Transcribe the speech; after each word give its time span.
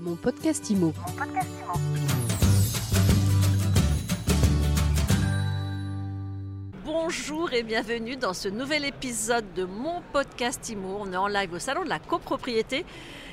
Mon 0.00 0.16
podcast 0.16 0.70
IMO. 0.70 0.94
Bonjour 6.84 7.52
et 7.52 7.62
bienvenue 7.62 8.16
dans 8.16 8.32
ce 8.32 8.48
nouvel 8.48 8.86
épisode 8.86 9.44
de 9.54 9.64
mon 9.64 10.00
podcast 10.12 10.70
IMO. 10.70 10.96
On 11.00 11.12
est 11.12 11.16
en 11.16 11.26
live 11.26 11.52
au 11.52 11.58
salon 11.58 11.84
de 11.84 11.90
la 11.90 11.98
copropriété 11.98 12.86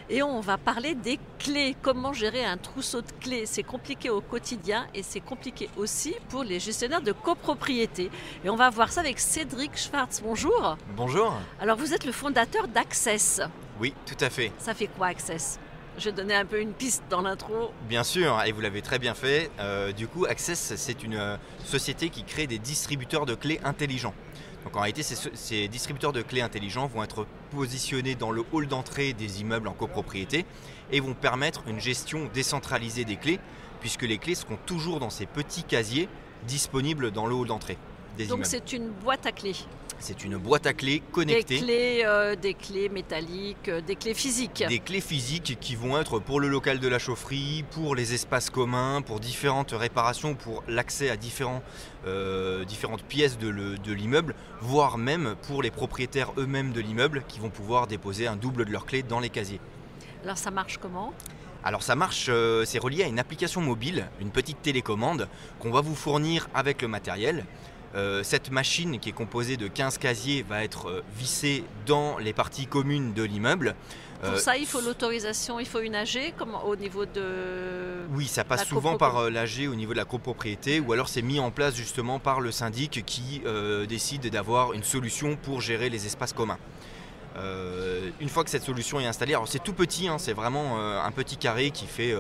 et 0.10 0.22
on 0.22 0.42
va 0.42 0.58
parler 0.58 0.94
des 0.94 1.20
clés. 1.40 1.74
Comment 1.82 2.12
gérer 2.12 2.44
un 2.44 2.58
trousseau 2.58 3.02
de 3.02 3.12
clés? 3.22 3.46
C'est 3.46 3.64
compliqué 3.64 4.10
au 4.10 4.20
quotidien 4.20 4.88
et 4.94 5.04
c'est 5.04 5.22
compliqué 5.22 5.70
aussi 5.78 6.16
pour 6.28 6.44
les 6.44 6.60
gestionnaires 6.60 7.02
de 7.02 7.14
copropriété. 7.14 8.12
Et 8.44 8.50
on 8.50 8.58
va 8.58 8.70
voir 8.70 8.92
ça 8.92 9.00
avec 9.00 9.20
Cédric 9.20 9.78
Schwartz. 9.78 10.22
Bonjour. 10.22 10.78
Bonjour. 10.98 11.34
Alors 11.62 11.78
vous 11.78 11.94
êtes 11.94 12.06
le 12.06 12.12
fondateur 12.12 12.68
d'Access. 12.68 13.42
Oui, 13.80 13.94
tout 14.06 14.18
à 14.20 14.30
fait. 14.30 14.52
Ça 14.58 14.74
fait 14.74 14.88
quoi 14.88 15.08
Access? 15.08 15.60
Je 15.98 16.10
donnais 16.10 16.36
un 16.36 16.46
peu 16.46 16.62
une 16.62 16.74
piste 16.74 17.04
dans 17.10 17.22
l'intro. 17.22 17.72
Bien 17.90 18.04
sûr, 18.04 18.42
et 18.46 18.52
vous 18.52 18.62
l'avez 18.62 18.82
très 18.82 19.00
bien 19.00 19.14
fait. 19.14 19.50
Euh, 19.60 19.92
du 19.92 20.08
coup, 20.08 20.26
Access, 20.26 20.74
c'est 20.76 21.04
une 21.04 21.16
euh, 21.16 21.38
société 21.66 22.10
qui 22.10 22.24
crée 22.24 22.48
des 22.48 22.60
distributeurs 22.60 23.26
de 23.26 23.36
clés 23.36 23.60
intelligents. 23.64 24.14
Donc 24.64 24.76
en 24.76 24.82
réalité, 24.82 25.02
ces, 25.02 25.16
ces 25.34 25.68
distributeurs 25.68 26.14
de 26.14 26.22
clés 26.22 26.42
intelligents 26.42 26.88
vont 26.88 27.04
être 27.04 27.26
positionnés 27.52 28.16
dans 28.16 28.32
le 28.32 28.44
hall 28.52 28.68
d'entrée 28.68 29.14
des 29.14 29.42
immeubles 29.42 29.68
en 29.68 29.74
copropriété 29.74 30.46
et 30.92 31.00
vont 31.00 31.14
permettre 31.14 31.64
une 31.68 31.80
gestion 31.80 32.30
décentralisée 32.34 33.06
des 33.06 33.16
clés, 33.16 33.40
puisque 33.80 34.04
les 34.04 34.18
clés 34.18 34.36
seront 34.36 34.58
toujours 34.66 35.00
dans 35.00 35.10
ces 35.10 35.26
petits 35.26 35.64
casiers 35.64 36.10
disponibles 36.46 37.12
dans 37.12 37.26
le 37.26 37.36
hall 37.36 37.48
d'entrée 37.48 37.78
des 38.18 38.26
Donc 38.28 38.46
c'est 38.46 38.74
une 38.74 38.90
boîte 38.90 39.26
à 39.26 39.32
clés. 39.32 39.56
C'est 40.00 40.24
une 40.24 40.38
boîte 40.38 40.68
à 40.68 40.74
clés 40.74 41.00
Des 41.00 41.12
connectée. 41.12 41.58
clés, 41.58 42.02
euh, 42.06 42.36
des 42.36 42.54
clés 42.54 42.88
métalliques, 42.88 43.68
euh, 43.68 43.82
des 43.82 43.96
clés 43.96 44.14
physiques. 44.14 44.64
Des 44.70 44.78
clés 44.78 45.02
physiques 45.02 45.58
qui 45.60 45.76
vont 45.76 45.98
être 46.00 46.20
pour 46.20 46.40
le 46.40 46.48
local 46.48 46.80
de 46.80 46.88
la 46.88 47.00
chaufferie, 47.00 47.66
pour 47.72 47.96
les 47.96 48.14
espaces 48.14 48.52
communs, 48.52 49.02
pour 49.02 49.20
différentes 49.20 49.72
réparations, 49.72 50.36
pour 50.36 50.64
l'accès 50.68 51.10
à 51.10 51.18
différents, 51.18 51.64
euh, 52.06 52.64
différentes 52.64 53.04
pièces 53.04 53.40
de 53.40 53.48
le- 53.48 53.78
de 53.80 53.92
l'immeuble, 53.92 54.36
voire 54.62 55.00
même 55.00 55.36
pour 55.48 55.64
les 55.64 55.72
propriétaires 55.72 56.32
eux-mêmes 56.38 56.74
de 56.74 56.82
l'immeuble 56.82 57.24
qui 57.28 57.40
vont 57.40 57.50
pouvoir 57.50 57.88
déposer 57.88 58.28
un 58.28 58.36
double 58.36 58.66
de 58.66 58.72
leurs 58.72 58.86
clés 58.86 59.02
dans 59.02 59.20
les 59.20 59.30
casiers. 59.30 59.60
Alors 60.24 60.38
ça 60.38 60.52
marche 60.52 60.78
comment? 60.78 61.12
Alors 61.64 61.82
ça 61.82 61.96
marche, 61.96 62.28
euh, 62.30 62.66
c'est 62.66 62.78
relié 62.80 63.04
à 63.04 63.08
une 63.08 63.18
application 63.20 63.62
mobile, 63.62 64.08
une 64.22 64.30
petite 64.30 64.62
télécommande 64.62 65.28
qu'on 65.60 65.72
va 65.72 65.82
vous 65.82 65.96
fournir 65.96 66.48
avec 66.54 66.84
le 66.84 66.88
matériel. 66.88 67.46
Euh, 67.96 68.22
cette 68.24 68.52
machine 68.52 69.00
qui 69.00 69.10
est 69.10 69.14
composée 69.14 69.58
de 69.58 69.68
15 69.68 69.98
casiers 69.98 70.44
va 70.48 70.64
être 70.64 70.90
euh, 70.90 71.04
vissée 71.18 71.64
dans 71.86 72.18
les 72.18 72.34
parties 72.34 72.68
communes 72.68 73.14
de 73.14 73.24
l'immeuble. 73.24 73.76
Pour 74.22 74.32
Euh, 74.32 74.38
ça, 74.38 74.58
il 74.58 74.66
faut 74.66 74.82
l'autorisation, 74.82 75.60
il 75.60 75.68
faut 75.68 75.80
une 75.80 75.94
AG 75.94 76.34
comme 76.38 76.56
au 76.56 76.76
niveau 76.76 77.06
de... 77.06 78.08
Oui, 78.12 78.26
ça 78.26 78.44
passe 78.44 78.66
souvent 78.66 78.98
par 78.98 79.30
l'AG 79.30 79.68
au 79.70 79.76
niveau 79.76 79.92
de 79.92 79.98
la 79.98 80.06
copropriété 80.06 80.80
ou 80.80 80.92
alors 80.92 81.08
c'est 81.08 81.22
mis 81.22 81.40
en 81.40 81.52
place 81.52 81.76
justement 81.76 82.18
par 82.18 82.42
le 82.42 82.52
syndic 82.52 83.04
qui 83.06 83.42
euh, 83.46 83.86
décide 83.86 84.28
d'avoir 84.30 84.74
une 84.74 84.84
solution 84.84 85.36
pour 85.36 85.62
gérer 85.62 85.90
les 85.90 86.08
espaces 86.08 86.34
communs. 86.34 86.58
Euh, 87.38 88.10
une 88.20 88.30
fois 88.30 88.44
que 88.44 88.50
cette 88.50 88.64
solution 88.64 89.00
est 89.00 89.06
installée, 89.06 89.34
alors 89.34 89.48
c'est 89.48 89.64
tout 89.64 89.74
petit, 89.74 90.08
hein, 90.08 90.18
c'est 90.18 90.34
vraiment 90.34 90.80
euh, 90.80 91.02
un 91.02 91.12
petit 91.12 91.38
carré 91.38 91.72
qui 91.72 91.86
fait 91.86 92.16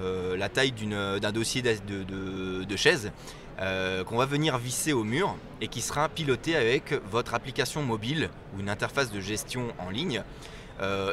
euh, 0.00 0.36
la 0.36 0.48
taille 0.48 0.72
d'un 0.72 1.32
dossier 1.32 1.62
de, 1.62 2.76
chaise 2.76 3.12
qu'on 3.58 4.16
va 4.16 4.26
venir 4.26 4.58
visser 4.58 4.92
au 4.92 5.04
mur 5.04 5.36
et 5.60 5.68
qui 5.68 5.82
sera 5.82 6.08
piloté 6.08 6.56
avec 6.56 6.94
votre 7.10 7.34
application 7.34 7.82
mobile 7.82 8.30
ou 8.54 8.60
une 8.60 8.70
interface 8.70 9.12
de 9.12 9.20
gestion 9.20 9.68
en 9.78 9.90
ligne 9.90 10.22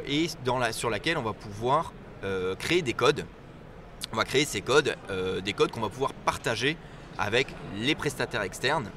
et 0.07 0.27
sur 0.71 0.89
laquelle 0.89 1.17
on 1.17 1.21
va 1.21 1.33
pouvoir 1.33 1.93
créer 2.57 2.81
des 2.81 2.93
codes. 2.93 3.25
On 4.13 4.15
va 4.15 4.23
créer 4.23 4.45
ces 4.45 4.61
codes, 4.61 4.95
des 5.43 5.53
codes 5.53 5.69
qu'on 5.69 5.81
va 5.81 5.89
pouvoir 5.89 6.13
partager 6.13 6.75
avec 7.19 7.47
les 7.77 7.93
prestataires 7.93 8.41
externes, 8.41 8.89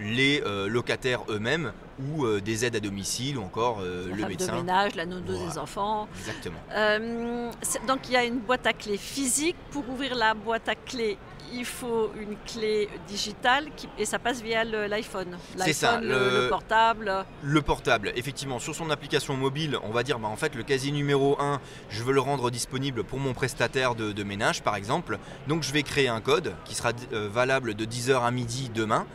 les 0.00 0.42
euh, 0.46 0.68
locataires 0.68 1.20
eux-mêmes 1.28 1.72
ou 2.02 2.24
euh, 2.24 2.40
des 2.40 2.64
aides 2.64 2.76
à 2.76 2.80
domicile 2.80 3.36
ou 3.38 3.42
encore 3.42 3.80
euh, 3.82 4.08
la 4.10 4.16
le 4.16 4.26
médecin. 4.26 4.52
de 4.52 4.56
ménage, 4.58 4.94
la 4.94 5.06
nounou 5.06 5.22
Voilà. 5.26 5.50
des 5.52 5.58
enfants. 5.58 6.08
Exactement. 6.18 6.58
Euh, 6.72 7.50
donc 7.86 8.00
il 8.08 8.12
y 8.12 8.16
a 8.16 8.24
une 8.24 8.38
boîte 8.38 8.66
à 8.66 8.72
clés 8.72 8.96
physique. 8.96 9.56
Pour 9.70 9.88
ouvrir 9.88 10.14
la 10.14 10.34
boîte 10.34 10.68
à 10.68 10.74
clés, 10.74 11.18
il 11.52 11.64
faut 11.64 12.10
une 12.18 12.36
clé 12.46 12.88
digitale 13.08 13.66
qui- 13.76 13.88
et 13.98 14.04
ça 14.04 14.18
passe 14.18 14.40
via 14.40 14.64
le- 14.64 14.86
l'iPhone. 14.86 15.36
C'est 15.58 15.72
ça, 15.72 16.00
le... 16.00 16.08
le- 16.08 16.42
le 16.44 16.48
portable. 16.48 17.12
Le 17.42 17.60
portable, 17.62 18.12
effectivement, 18.16 18.58
sur 18.60 18.74
son 18.74 18.88
application 18.88 19.36
mobile, 19.36 19.76
on 19.82 19.90
va 19.90 20.02
dire 20.02 20.18
bah, 20.18 20.28
en 20.28 20.36
fait 20.36 20.54
le 20.54 20.62
casier 20.62 20.92
numéro 20.92 21.36
1, 21.40 21.60
je 21.90 22.02
veux 22.02 22.12
le 22.12 22.20
rendre 22.20 22.50
disponible 22.50 23.04
pour 23.04 23.18
mon 23.18 23.34
prestataire 23.34 23.94
de, 23.94 24.12
de 24.12 24.22
ménage 24.22 24.62
par 24.62 24.76
exemple. 24.76 25.18
Donc 25.48 25.62
je 25.64 25.72
vais 25.72 25.82
créer 25.82 26.08
un 26.08 26.20
code 26.20 26.54
qui 26.64 26.74
sera 26.74 26.92
valable 27.12 27.74
de 27.74 27.84
10h 27.84 28.22
à 28.22 28.30
midi 28.30 28.70
demain. 28.72 29.06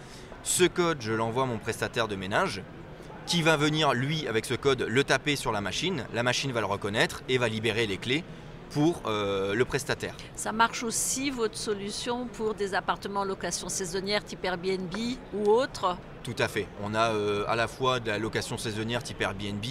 Ce 0.45 0.63
code, 0.63 1.01
je 1.01 1.11
l'envoie 1.11 1.43
à 1.43 1.45
mon 1.47 1.57
prestataire 1.57 2.07
de 2.07 2.15
ménage 2.15 2.61
qui 3.25 3.41
va 3.41 3.57
venir 3.57 3.95
lui 3.95 4.27
avec 4.27 4.45
ce 4.45 4.53
code 4.53 4.83
le 4.83 5.03
taper 5.03 5.35
sur 5.35 5.51
la 5.51 5.59
machine. 5.59 6.05
La 6.13 6.21
machine 6.21 6.51
va 6.51 6.59
le 6.59 6.67
reconnaître 6.67 7.23
et 7.27 7.39
va 7.39 7.49
libérer 7.49 7.87
les 7.87 7.97
clés 7.97 8.23
pour 8.69 9.01
euh, 9.07 9.55
le 9.55 9.65
prestataire. 9.65 10.15
Ça 10.35 10.51
marche 10.51 10.83
aussi 10.83 11.31
votre 11.31 11.57
solution 11.57 12.27
pour 12.27 12.53
des 12.53 12.75
appartements 12.75 13.21
en 13.21 13.25
location 13.25 13.69
saisonnière 13.69 14.23
type 14.23 14.45
Airbnb 14.45 14.93
ou 15.33 15.49
autre? 15.49 15.97
Tout 16.21 16.35
à 16.37 16.47
fait. 16.47 16.67
On 16.83 16.93
a 16.93 17.11
euh, 17.11 17.43
à 17.47 17.55
la 17.55 17.67
fois 17.67 17.99
de 17.99 18.09
la 18.09 18.19
location 18.19 18.59
saisonnière 18.59 19.01
type 19.01 19.21
Airbnb, 19.21 19.65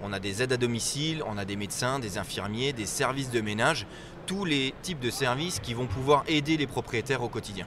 on 0.00 0.12
a 0.12 0.20
des 0.20 0.42
aides 0.42 0.52
à 0.52 0.56
domicile, 0.56 1.24
on 1.26 1.38
a 1.38 1.44
des 1.44 1.56
médecins, 1.56 1.98
des 1.98 2.18
infirmiers, 2.18 2.72
des 2.72 2.86
services 2.86 3.30
de 3.30 3.40
ménage, 3.40 3.84
tous 4.26 4.44
les 4.44 4.74
types 4.82 5.00
de 5.00 5.10
services 5.10 5.58
qui 5.58 5.74
vont 5.74 5.88
pouvoir 5.88 6.22
aider 6.28 6.56
les 6.56 6.68
propriétaires 6.68 7.24
au 7.24 7.28
quotidien. 7.28 7.66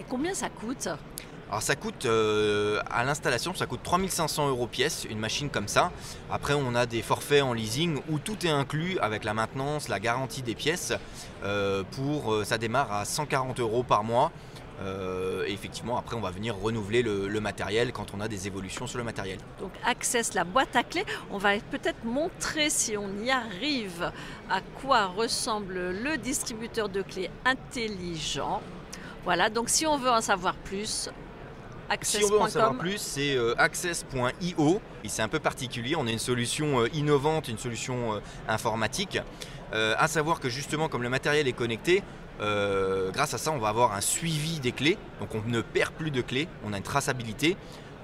Et 0.00 0.04
combien 0.08 0.32
ça 0.32 0.48
coûte? 0.48 0.88
Alors 1.50 1.62
ça 1.62 1.74
coûte 1.74 2.06
euh, 2.06 2.80
à 2.88 3.02
l'installation, 3.02 3.52
ça 3.54 3.66
coûte 3.66 3.80
3500 3.82 4.48
euros 4.48 4.68
pièce, 4.68 5.04
une 5.10 5.18
machine 5.18 5.50
comme 5.50 5.66
ça. 5.66 5.90
Après 6.30 6.54
on 6.54 6.76
a 6.76 6.86
des 6.86 7.02
forfaits 7.02 7.42
en 7.42 7.52
leasing 7.54 8.00
où 8.08 8.20
tout 8.20 8.46
est 8.46 8.50
inclus 8.50 8.98
avec 9.00 9.24
la 9.24 9.34
maintenance, 9.34 9.88
la 9.88 9.98
garantie 9.98 10.42
des 10.42 10.54
pièces. 10.54 10.92
Euh, 11.42 11.82
pour, 11.90 12.32
euh, 12.34 12.44
ça 12.44 12.56
démarre 12.56 12.92
à 12.92 13.04
140 13.04 13.58
euros 13.60 13.82
par 13.82 14.04
mois. 14.04 14.30
Et 15.46 15.52
effectivement 15.52 15.98
après 15.98 16.16
on 16.16 16.22
va 16.22 16.30
venir 16.30 16.56
renouveler 16.56 17.02
le- 17.02 17.28
le 17.28 17.40
matériel 17.40 17.92
quand 17.92 18.14
on 18.14 18.20
a 18.22 18.28
des 18.28 18.46
évolutions 18.46 18.86
sur 18.86 18.96
le 18.96 19.04
matériel. 19.04 19.36
Donc 19.60 19.72
Access, 19.84 20.32
la 20.32 20.44
boîte 20.44 20.74
à 20.74 20.82
clés. 20.84 21.04
On 21.30 21.36
va 21.36 21.50
peut-être 21.70 22.02
montrer 22.04 22.70
si 22.70 22.96
on 22.96 23.10
y 23.22 23.30
arrive 23.30 24.10
à 24.48 24.62
quoi 24.80 25.04
ressemble 25.08 25.90
le 25.90 26.16
distributeur 26.16 26.88
de 26.88 27.02
clés 27.02 27.28
intelligent. 27.44 28.62
Voilà, 29.24 29.50
donc 29.50 29.68
si 29.68 29.86
on 29.86 29.98
veut 29.98 30.08
en 30.10 30.22
savoir 30.22 30.54
plus, 30.54 31.10
Si 32.02 32.24
on 32.24 32.28
veut 32.28 32.40
en 32.40 32.48
savoir 32.48 32.78
plus, 32.78 32.98
c'est 32.98 33.36
euh, 33.36 33.54
access.io. 33.58 34.80
Et 35.04 35.08
c'est 35.08 35.22
un 35.22 35.28
peu 35.28 35.40
particulier. 35.40 35.96
On 35.96 36.06
a 36.06 36.10
une 36.10 36.18
solution 36.18 36.80
euh, 36.80 36.88
innovante, 36.94 37.48
une 37.48 37.58
solution 37.58 38.14
euh, 38.14 38.20
informatique. 38.48 39.18
À 39.72 40.08
savoir 40.08 40.40
que 40.40 40.48
justement, 40.48 40.88
comme 40.88 41.04
le 41.04 41.08
matériel 41.08 41.46
est 41.46 41.52
connecté, 41.52 42.02
euh, 42.40 43.10
grâce 43.10 43.34
à 43.34 43.38
ça, 43.38 43.52
on 43.52 43.58
va 43.58 43.68
avoir 43.68 43.92
un 43.92 44.00
suivi 44.00 44.60
des 44.60 44.72
clés. 44.72 44.98
Donc 45.20 45.34
on 45.34 45.42
ne 45.48 45.60
perd 45.60 45.92
plus 45.92 46.10
de 46.10 46.22
clés. 46.22 46.48
On 46.64 46.72
a 46.72 46.76
une 46.76 46.82
traçabilité. 46.82 47.56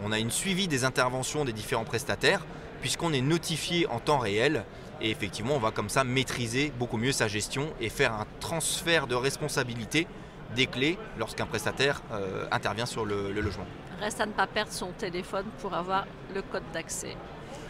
On 0.05 0.13
a 0.13 0.19
une 0.19 0.31
suivi 0.31 0.69
des 0.69 0.85
interventions 0.85 1.45
des 1.45 1.55
différents 1.55 1.85
prestataires, 1.85 2.45
puisqu'on 2.83 3.13
est 3.13 3.23
notifié 3.23 3.87
en 3.87 3.99
temps 3.99 4.19
réel. 4.19 4.65
Et 5.01 5.11
effectivement, 5.11 5.55
on 5.55 5.59
va 5.59 5.71
comme 5.71 5.89
ça 5.89 6.05
maîtriser 6.05 6.73
beaucoup 6.79 6.99
mieux 6.99 7.13
sa 7.13 7.29
gestion 7.29 7.73
et 7.81 7.89
faire 7.89 8.13
un 8.13 8.27
transfert 8.41 9.07
de 9.07 9.15
responsabilité 9.15 10.07
des 10.55 10.67
clés 10.67 10.99
lorsqu'un 11.19 11.47
prestataire 11.47 12.03
euh, 12.12 12.47
intervient 12.51 12.87
sur 12.87 13.05
le- 13.05 13.33
le 13.33 13.41
logement. 13.41 13.67
Reste 14.01 14.21
à 14.21 14.27
ne 14.27 14.33
pas 14.33 14.47
perdre 14.47 14.73
son 14.73 14.89
téléphone 14.93 15.47
pour 15.61 15.75
avoir 15.75 16.07
le 16.34 16.43
code 16.43 16.62
d'accès. 16.73 17.17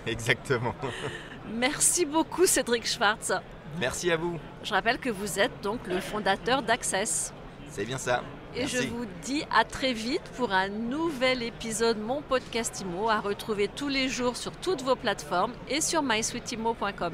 Exactement. 0.06 0.74
Merci 1.52 2.04
beaucoup 2.04 2.46
Cédric 2.46 2.86
Schwartz. 2.86 3.32
Merci 3.78 4.10
à 4.10 4.16
vous. 4.16 4.38
Je 4.62 4.72
rappelle 4.72 4.98
que 4.98 5.10
vous 5.10 5.38
êtes 5.38 5.60
donc 5.62 5.86
le 5.86 6.00
fondateur 6.00 6.62
d'Access. 6.62 7.32
C'est 7.70 7.84
bien 7.84 7.98
ça. 7.98 8.22
Et 8.54 8.60
Merci. 8.60 8.76
je 8.76 8.82
vous 8.88 9.04
dis 9.22 9.44
à 9.54 9.64
très 9.64 9.92
vite 9.92 10.22
pour 10.36 10.52
un 10.52 10.68
nouvel 10.68 11.42
épisode 11.42 11.98
Mon 11.98 12.22
Podcast 12.22 12.80
Imo 12.80 13.08
à 13.10 13.20
retrouver 13.20 13.68
tous 13.68 13.88
les 13.88 14.08
jours 14.08 14.36
sur 14.36 14.52
toutes 14.52 14.82
vos 14.82 14.96
plateformes 14.96 15.52
et 15.68 15.80
sur 15.80 16.02
mysweetimo.com. 16.02 17.12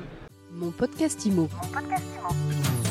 Mon 0.53 0.71
podcast 0.71 1.25
IMO. 1.27 1.49
Mon 1.63 1.69
podcast 1.69 2.05
Imo. 2.31 2.82